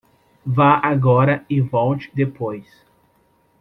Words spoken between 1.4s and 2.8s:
e volte depois.